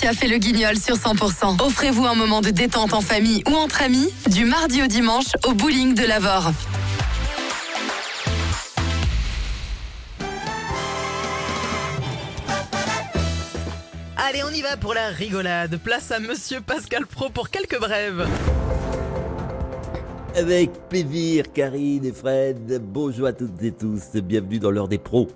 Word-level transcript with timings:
Fait 0.00 0.28
le 0.28 0.38
guignol 0.38 0.78
sur 0.78 0.94
100%. 0.94 1.60
Offrez-vous 1.60 2.06
un 2.06 2.14
moment 2.14 2.40
de 2.40 2.50
détente 2.50 2.94
en 2.94 3.00
famille 3.00 3.42
ou 3.48 3.54
entre 3.54 3.82
amis 3.82 4.08
du 4.30 4.44
mardi 4.44 4.82
au 4.82 4.86
dimanche 4.86 5.26
au 5.44 5.52
bowling 5.52 5.94
de 5.94 6.04
Lavore. 6.04 6.52
Allez, 14.16 14.42
on 14.44 14.50
y 14.50 14.62
va 14.62 14.76
pour 14.76 14.94
la 14.94 15.08
rigolade. 15.08 15.78
Place 15.82 16.10
à 16.10 16.20
Monsieur 16.20 16.60
Pascal 16.60 17.06
Pro 17.06 17.28
pour 17.28 17.50
quelques 17.50 17.78
brèves. 17.78 18.26
Avec 20.34 20.70
plaisir, 20.88 21.52
Karine 21.52 22.04
et 22.04 22.12
Fred. 22.12 22.80
Bonjour 22.82 23.26
à 23.26 23.32
toutes 23.32 23.62
et 23.62 23.72
tous. 23.72 24.14
Bienvenue 24.22 24.58
dans 24.58 24.70
l'heure 24.70 24.88
des 24.88 24.98
pros. 24.98 25.28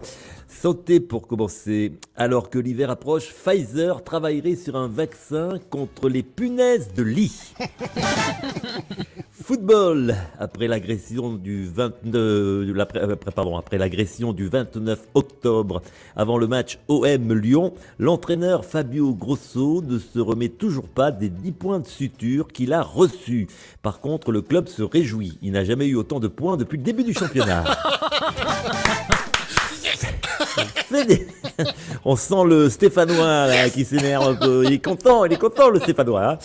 Santé 0.47 1.01
pour 1.01 1.27
commencer. 1.27 1.93
Alors 2.15 2.51
que 2.51 2.59
l'hiver 2.59 2.91
approche, 2.91 3.33
Pfizer 3.33 4.05
travaillerait 4.05 4.55
sur 4.55 4.77
un 4.77 4.89
vaccin 4.89 5.59
contre 5.71 6.09
les 6.09 6.23
punaises 6.23 6.93
de 6.95 7.03
lit. 7.03 7.55
Football. 9.43 10.15
Après 10.39 10.69
l'agression 10.69 11.35
du 11.35 11.67
29, 11.67 12.79
après, 12.79 13.33
pardon, 13.33 13.57
après 13.57 13.77
l'agression 13.77 14.33
du 14.33 14.49
29 14.49 15.09
octobre, 15.15 15.83
avant 16.17 16.39
le 16.39 16.47
match 16.47 16.79
OM 16.89 17.35
Lyon, 17.35 17.75
l'entraîneur 17.99 18.65
Fabio 18.65 19.15
Grosso 19.15 19.83
ne 19.83 19.99
se 19.99 20.19
remet 20.19 20.49
toujours 20.49 20.89
pas 20.89 21.11
des 21.11 21.29
10 21.29 21.53
points 21.53 21.81
de 21.81 21.87
suture 21.87 22.49
qu'il 22.49 22.73
a 22.73 22.83
reçus. 22.83 23.49
Par 23.83 24.01
contre, 24.01 24.33
le 24.33 24.43
club 24.43 24.69
se 24.69 24.83
réjouit. 24.83 25.39
Il 25.43 25.53
n'a 25.53 25.65
jamais 25.65 25.87
eu 25.87 25.97
autant 25.97 26.21
de 26.21 26.29
points 26.29 26.57
depuis 26.57 26.79
le 26.79 26.85
début 26.85 27.05
du 27.05 27.13
championnat. 27.13 27.65
On 32.05 32.17
sent 32.17 32.45
le 32.47 32.69
Stéphanois 32.69 33.49
qui 33.73 33.85
s'énerve 33.85 34.29
un 34.29 34.35
peu. 34.35 34.65
Il 34.65 34.73
est 34.73 34.85
content, 34.85 35.25
il 35.25 35.33
est 35.33 35.39
content 35.39 35.71
le 35.71 35.81
Stéphanois. 35.81 36.33
Hein. 36.33 36.39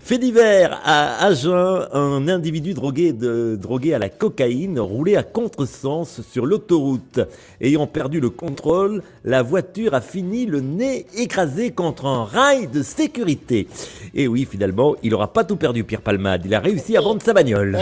Fait 0.00 0.18
d'hiver 0.18 0.80
à 0.84 1.24
Agen, 1.24 1.86
un 1.92 2.28
individu 2.28 2.74
drogué, 2.74 3.94
à 3.94 3.98
la 3.98 4.08
cocaïne 4.08 4.78
roulait 4.78 5.16
à 5.16 5.22
contresens 5.22 6.20
sur 6.30 6.46
l'autoroute. 6.46 7.20
Ayant 7.60 7.86
perdu 7.86 8.20
le 8.20 8.30
contrôle, 8.30 9.02
la 9.24 9.42
voiture 9.42 9.94
a 9.94 10.00
fini 10.00 10.46
le 10.46 10.60
nez 10.60 11.06
écrasé 11.16 11.70
contre 11.70 12.06
un 12.06 12.24
rail 12.24 12.66
de 12.66 12.82
sécurité. 12.82 13.68
Et 14.14 14.28
oui, 14.28 14.46
finalement, 14.50 14.94
il 15.02 15.10
n'aura 15.10 15.32
pas 15.32 15.44
tout 15.44 15.56
perdu, 15.56 15.84
Pierre 15.84 16.02
Palmade. 16.02 16.42
Il 16.44 16.54
a 16.54 16.60
réussi 16.60 16.96
à 16.96 17.00
vendre 17.00 17.22
sa 17.22 17.32
bagnole. 17.32 17.78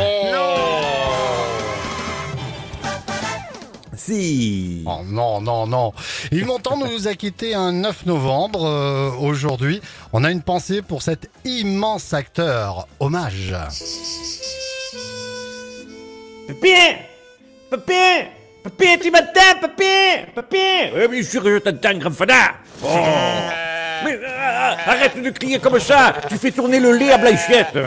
Oh 4.10 5.00
non, 5.06 5.40
non, 5.40 5.66
non. 5.66 5.92
Il 6.30 6.44
m'entend 6.46 6.76
nous 6.76 7.06
acquitter 7.06 7.54
un 7.54 7.72
9 7.72 8.06
novembre. 8.06 8.64
Euh, 8.66 9.10
aujourd'hui, 9.20 9.80
on 10.12 10.24
a 10.24 10.30
une 10.30 10.42
pensée 10.42 10.82
pour 10.82 11.02
cet 11.02 11.30
immense 11.44 12.12
acteur. 12.12 12.86
Hommage. 12.98 13.54
Papier 16.48 16.96
Papier 17.70 18.28
Papier, 18.62 18.98
tu 19.00 19.10
m'entends, 19.10 19.60
papier 19.60 20.26
Papier 20.34 20.92
Oui, 20.94 21.08
bien 21.08 21.22
sûr 21.22 21.42
que 21.42 21.54
je 21.54 21.58
t'entends, 21.58 21.98
grand 21.98 22.10
fada. 22.10 22.54
Oh. 22.84 22.88
Mais 24.04 24.14
euh, 24.16 24.74
arrête 24.86 25.20
de 25.22 25.30
crier 25.30 25.58
comme 25.58 25.78
ça 25.80 26.14
Tu 26.28 26.36
fais 26.36 26.50
tourner 26.50 26.80
le 26.80 26.92
lait 26.92 27.12
à 27.12 27.18
Blanchette 27.18 27.78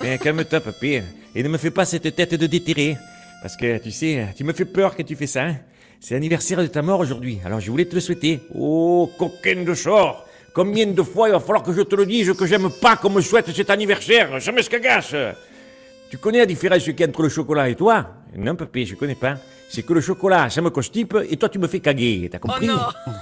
Mais 0.00 0.18
calme-toi, 0.18 0.60
papier. 0.60 1.02
Et 1.34 1.42
ne 1.42 1.48
me 1.48 1.58
fais 1.58 1.70
pas 1.70 1.84
cette 1.84 2.14
tête 2.14 2.34
de 2.34 2.46
déterré. 2.46 2.96
Parce 3.44 3.58
que, 3.58 3.76
tu 3.76 3.90
sais, 3.90 4.28
tu 4.34 4.42
me 4.42 4.54
fais 4.54 4.64
peur 4.64 4.96
quand 4.96 5.04
tu 5.04 5.14
fais 5.16 5.26
ça. 5.26 5.42
Hein. 5.42 5.56
C'est 6.00 6.14
l'anniversaire 6.14 6.62
de 6.62 6.66
ta 6.66 6.80
mort 6.80 7.00
aujourd'hui, 7.00 7.40
alors 7.44 7.60
je 7.60 7.70
voulais 7.70 7.84
te 7.84 7.94
le 7.94 8.00
souhaiter. 8.00 8.40
Oh, 8.54 9.10
coquin 9.18 9.62
de 9.62 9.74
sort 9.74 10.26
Combien 10.54 10.86
de 10.86 11.02
fois 11.02 11.28
il 11.28 11.32
va 11.32 11.40
falloir 11.40 11.62
que 11.62 11.74
je 11.74 11.82
te 11.82 11.94
le 11.94 12.06
dise 12.06 12.32
que 12.32 12.46
j'aime 12.46 12.70
pas 12.80 12.96
qu'on 12.96 13.10
me 13.10 13.20
souhaite 13.20 13.52
cet 13.52 13.68
anniversaire 13.68 14.40
Ça 14.40 14.50
me 14.50 14.62
scagasse 14.62 15.14
Tu 16.08 16.16
connais 16.16 16.38
la 16.38 16.46
différence 16.46 16.84
qu'il 16.84 16.98
y 16.98 17.02
a 17.02 17.06
entre 17.06 17.20
le 17.20 17.28
chocolat 17.28 17.68
et 17.68 17.74
toi? 17.74 18.14
Non, 18.34 18.56
papé, 18.56 18.86
je 18.86 18.94
connais 18.94 19.14
pas. 19.14 19.36
C'est 19.68 19.82
que 19.82 19.92
le 19.92 20.00
chocolat, 20.00 20.48
ça 20.48 20.62
me 20.62 20.70
constipe 20.70 21.14
et 21.28 21.36
toi, 21.36 21.50
tu 21.50 21.58
me 21.58 21.66
fais 21.66 21.80
caguer. 21.80 22.30
T'as 22.32 22.38
compris? 22.38 22.66
Oh 22.70 22.72
non 22.72 22.78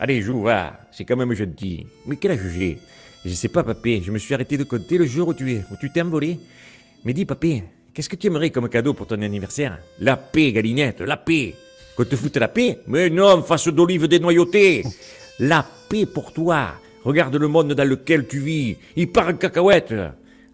Allez, 0.00 0.20
joue, 0.20 0.42
va. 0.42 0.80
C'est 0.92 1.06
quand 1.06 1.16
même 1.16 1.32
gentil. 1.32 1.86
Mais 2.04 2.16
quel 2.16 2.32
âge 2.32 2.40
j'ai? 2.58 2.78
Je 3.24 3.32
sais 3.32 3.48
pas, 3.48 3.62
papé. 3.62 4.02
Je 4.04 4.12
me 4.12 4.18
suis 4.18 4.34
arrêté 4.34 4.58
de 4.58 4.64
compter 4.64 4.98
le 4.98 5.06
jour 5.06 5.28
où 5.28 5.32
tu 5.32 5.50
es, 5.50 5.64
où 5.72 5.76
tu 5.80 5.90
t'es 5.90 6.02
envolé. 6.02 6.38
Mais 7.06 7.14
dis, 7.14 7.24
papé, 7.24 7.64
Qu'est-ce 7.92 8.08
que 8.08 8.16
tu 8.16 8.28
aimerais 8.28 8.50
comme 8.50 8.68
cadeau 8.68 8.94
pour 8.94 9.08
ton 9.08 9.20
anniversaire? 9.20 9.78
La 9.98 10.16
paix, 10.16 10.52
Galinette, 10.52 11.00
la 11.00 11.16
paix. 11.16 11.54
Qu'on 11.96 12.04
te 12.04 12.14
foute 12.14 12.36
la 12.36 12.46
paix? 12.46 12.78
Mais 12.86 13.10
non, 13.10 13.42
face 13.42 13.66
d'olive 13.68 14.06
dénoyautée. 14.06 14.84
La 15.40 15.66
paix 15.88 16.06
pour 16.06 16.32
toi. 16.32 16.74
Regarde 17.02 17.34
le 17.34 17.48
monde 17.48 17.72
dans 17.72 17.88
lequel 17.88 18.28
tu 18.28 18.38
vis. 18.38 18.76
Il 18.94 19.10
part 19.10 19.28
en 19.28 19.34
cacahuète. 19.34 19.92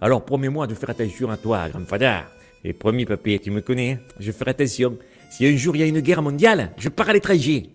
Alors 0.01 0.25
promets-moi 0.25 0.67
de 0.67 0.75
faire 0.75 0.91
attention 0.91 1.31
à 1.31 1.37
toi, 1.37 1.69
grand 1.69 1.85
fada. 1.85 2.25
Et 2.65 2.73
promis, 2.73 3.05
papé, 3.05 3.39
tu 3.39 3.51
me 3.51 3.61
connais, 3.61 3.99
je 4.19 4.33
ferai 4.33 4.53
attention. 4.53 4.97
Si 5.31 5.47
un 5.47 5.57
jour 5.57 5.77
il 5.77 5.81
y 5.81 5.83
a 5.83 5.87
une 5.87 6.01
guerre 6.01 6.23
mondiale, 6.23 6.73
je 6.79 6.89
pars 6.89 7.11
à 7.11 7.13
l'étranger. 7.13 7.69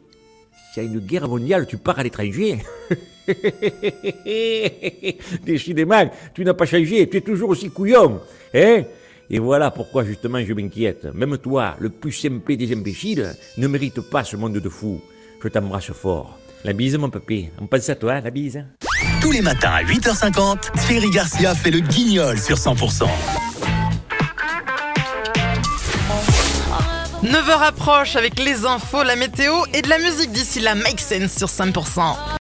S'il 0.74 0.84
y 0.84 0.86
a 0.88 0.90
une 0.90 1.00
guerre 1.00 1.28
mondiale, 1.28 1.68
tu 1.68 1.78
pars 1.78 2.00
à 2.00 2.04
l'étranger 2.04 2.58
Décidément, 5.46 6.10
tu 6.34 6.44
n'as 6.44 6.54
pas 6.54 6.66
changé, 6.66 7.08
tu 7.08 7.18
es 7.18 7.22
toujours 7.22 7.50
aussi 7.50 7.70
couillon. 7.70 8.22
Hein 8.54 8.84
et 9.34 9.40
voilà 9.40 9.72
pourquoi 9.72 10.04
justement 10.04 10.44
je 10.44 10.54
m'inquiète. 10.54 11.08
Même 11.14 11.38
toi, 11.38 11.76
le 11.80 11.90
plus 11.90 12.12
simple 12.12 12.58
des 12.58 12.74
imbéciles, 12.74 13.34
ne 13.58 13.68
mérite 13.68 14.02
pas 14.02 14.26
ce 14.26 14.36
monde 14.36 14.58
de 14.58 14.70
fous. 14.70 15.02
Je 15.42 15.48
t'embrasse 15.48 15.92
fort. 15.94 16.38
La 16.66 16.74
bise, 16.74 16.98
mon 16.98 17.10
papy. 17.10 17.48
On 17.60 17.66
pense 17.66 17.90
à 17.90 17.96
toi, 17.96 18.20
la 18.20 18.30
bise. 18.30 18.66
Tous 19.22 19.32
les 19.32 19.42
matins 19.42 19.72
à 19.72 19.84
8h50, 19.84 20.86
Thierry 20.86 21.10
Garcia 21.10 21.56
fait 21.56 21.72
le 21.72 21.80
guignol 21.80 22.38
sur 22.38 22.58
100%. 22.58 23.08
9h 27.24 27.62
approche 27.62 28.18
avec 28.18 28.38
les 28.38 28.66
infos, 28.66 29.04
la 29.04 29.16
météo 29.16 29.54
et 29.74 29.82
de 29.82 29.88
la 29.88 30.00
musique 30.00 30.32
d'ici 30.32 30.60
là. 30.60 30.76
Make 30.76 31.00
sense 31.00 31.38
sur 31.38 31.48
5%. 31.48 32.18